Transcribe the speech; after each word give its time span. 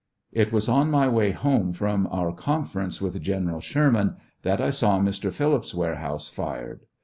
It 0.31 0.51
was 0.51 0.67
on 0.67 0.89
my 0.89 1.07
way 1.07 1.29
home 1.29 1.73
from 1.73 2.07
our 2.09 2.33
conference 2.33 2.99
with 2.99 3.21
General 3.21 3.61
Sherman 3.61 4.15
that 4.41 4.59
I 4.59 4.71
saw 4.71 4.97
Mr. 4.97 5.31
Phillips' 5.31 5.75
warehouse 5.75 6.27
fired. 6.27 6.87